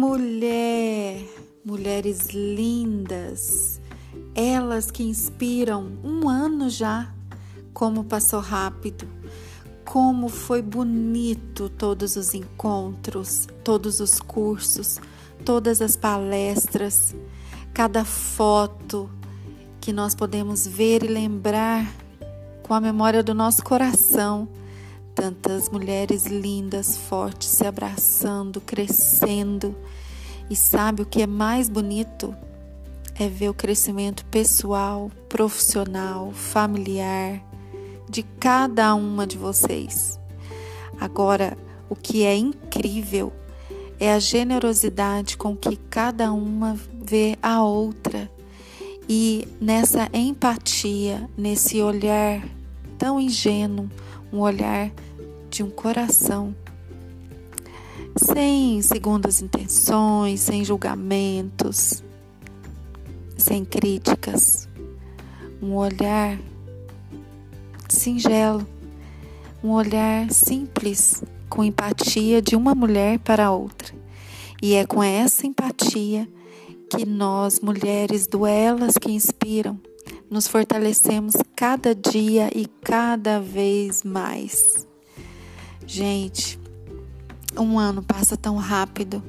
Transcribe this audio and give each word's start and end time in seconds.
Mulher, 0.00 1.24
mulheres 1.64 2.28
lindas, 2.28 3.80
elas 4.32 4.92
que 4.92 5.02
inspiram 5.02 5.90
um 6.04 6.28
ano 6.28 6.70
já, 6.70 7.12
como 7.74 8.04
passou 8.04 8.38
rápido, 8.38 9.08
como 9.84 10.28
foi 10.28 10.62
bonito 10.62 11.68
todos 11.68 12.14
os 12.14 12.32
encontros, 12.32 13.48
todos 13.64 13.98
os 13.98 14.20
cursos, 14.20 15.00
todas 15.44 15.82
as 15.82 15.96
palestras, 15.96 17.12
cada 17.74 18.04
foto 18.04 19.10
que 19.80 19.92
nós 19.92 20.14
podemos 20.14 20.64
ver 20.64 21.02
e 21.02 21.08
lembrar 21.08 21.92
com 22.62 22.72
a 22.72 22.80
memória 22.80 23.20
do 23.20 23.34
nosso 23.34 23.64
coração 23.64 24.48
tantas 25.18 25.68
mulheres 25.68 26.26
lindas, 26.26 26.96
fortes, 26.96 27.48
se 27.48 27.66
abraçando, 27.66 28.60
crescendo. 28.60 29.74
E 30.48 30.54
sabe 30.54 31.02
o 31.02 31.06
que 31.06 31.22
é 31.22 31.26
mais 31.26 31.68
bonito? 31.68 32.32
É 33.18 33.28
ver 33.28 33.48
o 33.48 33.54
crescimento 33.54 34.24
pessoal, 34.26 35.10
profissional, 35.28 36.30
familiar 36.32 37.42
de 38.08 38.22
cada 38.22 38.94
uma 38.94 39.26
de 39.26 39.36
vocês. 39.36 40.20
Agora, 41.00 41.58
o 41.90 41.96
que 41.96 42.22
é 42.22 42.36
incrível 42.36 43.32
é 43.98 44.12
a 44.12 44.20
generosidade 44.20 45.36
com 45.36 45.56
que 45.56 45.76
cada 45.90 46.32
uma 46.32 46.78
vê 47.02 47.36
a 47.42 47.60
outra 47.60 48.30
e 49.08 49.48
nessa 49.60 50.08
empatia, 50.12 51.28
nesse 51.36 51.82
olhar 51.82 52.46
tão 52.96 53.20
ingênuo, 53.20 53.90
um 54.32 54.38
olhar 54.38 54.92
de 55.58 55.64
um 55.64 55.70
coração 55.70 56.54
sem 58.16 58.80
segundas 58.80 59.42
intenções, 59.42 60.38
sem 60.38 60.64
julgamentos, 60.64 62.04
sem 63.36 63.64
críticas, 63.64 64.68
um 65.60 65.74
olhar 65.74 66.38
singelo, 67.88 68.64
um 69.62 69.70
olhar 69.70 70.30
simples, 70.30 71.24
com 71.48 71.64
empatia 71.64 72.40
de 72.40 72.54
uma 72.54 72.72
mulher 72.72 73.18
para 73.18 73.46
a 73.46 73.50
outra. 73.50 73.92
E 74.62 74.74
é 74.74 74.86
com 74.86 75.02
essa 75.02 75.44
empatia 75.44 76.28
que 76.88 77.04
nós, 77.04 77.58
mulheres 77.58 78.28
do 78.28 78.46
Elas 78.46 78.96
que 78.96 79.10
Inspiram, 79.10 79.76
nos 80.30 80.46
fortalecemos 80.46 81.34
cada 81.56 81.96
dia 81.96 82.48
e 82.54 82.64
cada 82.80 83.40
vez 83.40 84.04
mais. 84.04 84.87
Gente, 85.90 86.60
um 87.58 87.78
ano 87.78 88.02
passa 88.02 88.36
tão 88.36 88.56
rápido, 88.56 89.22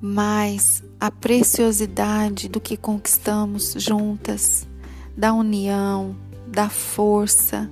mas 0.00 0.82
a 0.98 1.10
preciosidade 1.10 2.48
do 2.48 2.58
que 2.58 2.78
conquistamos 2.78 3.74
juntas, 3.76 4.66
da 5.14 5.34
união, 5.34 6.16
da 6.46 6.70
força, 6.70 7.70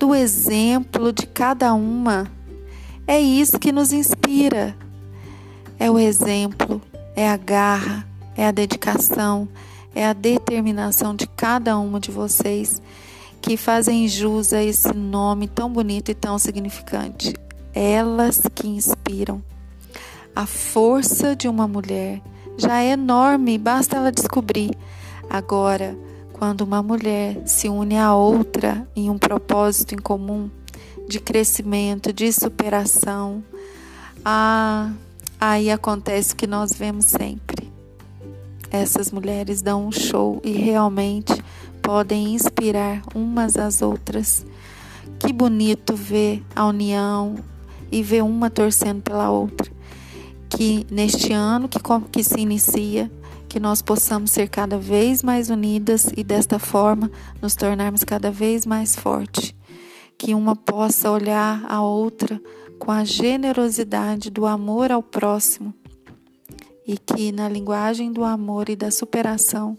do 0.00 0.12
exemplo 0.12 1.12
de 1.12 1.28
cada 1.28 1.72
uma, 1.74 2.28
é 3.06 3.20
isso 3.20 3.56
que 3.56 3.70
nos 3.70 3.92
inspira. 3.92 4.76
É 5.78 5.88
o 5.88 6.00
exemplo, 6.00 6.82
é 7.14 7.30
a 7.30 7.36
garra, 7.36 8.04
é 8.36 8.48
a 8.48 8.50
dedicação, 8.50 9.48
é 9.94 10.04
a 10.04 10.12
determinação 10.12 11.14
de 11.14 11.28
cada 11.28 11.78
uma 11.78 12.00
de 12.00 12.10
vocês 12.10 12.82
que 13.42 13.56
fazem 13.56 14.06
jus 14.06 14.52
a 14.52 14.62
esse 14.62 14.94
nome 14.94 15.48
tão 15.48 15.70
bonito 15.70 16.12
e 16.12 16.14
tão 16.14 16.38
significante. 16.38 17.34
Elas 17.74 18.40
que 18.54 18.68
inspiram. 18.68 19.42
A 20.34 20.46
força 20.46 21.34
de 21.34 21.48
uma 21.48 21.66
mulher 21.66 22.22
já 22.56 22.80
é 22.80 22.92
enorme, 22.92 23.58
basta 23.58 23.96
ela 23.96 24.12
descobrir. 24.12 24.70
Agora, 25.28 25.98
quando 26.32 26.60
uma 26.60 26.82
mulher 26.82 27.42
se 27.44 27.68
une 27.68 27.98
a 27.98 28.14
outra 28.14 28.86
em 28.94 29.10
um 29.10 29.18
propósito 29.18 29.94
em 29.94 29.98
comum 29.98 30.48
de 31.08 31.18
crescimento, 31.18 32.12
de 32.12 32.32
superação, 32.32 33.42
ah, 34.24 34.92
aí 35.40 35.70
acontece 35.70 36.32
o 36.32 36.36
que 36.36 36.46
nós 36.46 36.72
vemos 36.72 37.06
sempre. 37.06 37.72
Essas 38.70 39.10
mulheres 39.10 39.60
dão 39.60 39.86
um 39.86 39.92
show 39.92 40.40
e 40.44 40.52
realmente 40.52 41.42
podem 41.82 42.34
inspirar 42.34 43.02
umas 43.14 43.56
às 43.56 43.82
outras. 43.82 44.46
Que 45.18 45.32
bonito 45.32 45.94
ver 45.94 46.42
a 46.54 46.66
união 46.66 47.34
e 47.90 48.02
ver 48.02 48.22
uma 48.22 48.48
torcendo 48.48 49.02
pela 49.02 49.30
outra. 49.30 49.70
Que 50.48 50.86
neste 50.90 51.32
ano 51.32 51.68
que, 51.68 51.78
que 52.10 52.22
se 52.24 52.40
inicia, 52.40 53.10
que 53.48 53.60
nós 53.60 53.82
possamos 53.82 54.30
ser 54.30 54.48
cada 54.48 54.78
vez 54.78 55.22
mais 55.22 55.50
unidas 55.50 56.10
e 56.16 56.24
desta 56.24 56.58
forma 56.58 57.10
nos 57.40 57.54
tornarmos 57.54 58.04
cada 58.04 58.30
vez 58.30 58.64
mais 58.64 58.96
fortes. 58.96 59.54
Que 60.16 60.34
uma 60.34 60.54
possa 60.54 61.10
olhar 61.10 61.64
a 61.68 61.82
outra 61.82 62.40
com 62.78 62.90
a 62.90 63.04
generosidade 63.04 64.30
do 64.30 64.46
amor 64.46 64.90
ao 64.90 65.02
próximo 65.02 65.74
e 66.86 66.96
que 66.98 67.30
na 67.30 67.48
linguagem 67.48 68.12
do 68.12 68.24
amor 68.24 68.68
e 68.68 68.76
da 68.76 68.90
superação 68.90 69.76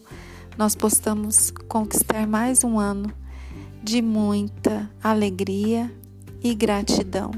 nós 0.58 0.76
possamos 0.76 1.52
conquistar 1.68 2.28
mais 2.28 2.64
um 2.64 2.80
ano 2.80 3.12
de 3.82 4.02
muita 4.02 4.90
alegria 5.04 5.92
e 6.44 6.54
gratidão. 6.54 7.32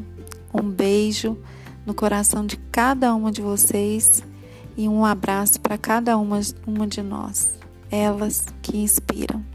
Um 0.53 0.69
beijo 0.69 1.37
no 1.85 1.93
coração 1.93 2.45
de 2.45 2.57
cada 2.57 3.15
uma 3.15 3.31
de 3.31 3.41
vocês 3.41 4.23
e 4.75 4.89
um 4.89 5.05
abraço 5.05 5.59
para 5.61 5.77
cada 5.77 6.17
uma, 6.17 6.39
uma 6.67 6.85
de 6.85 7.01
nós, 7.01 7.57
elas 7.89 8.45
que 8.61 8.77
inspiram. 8.77 9.54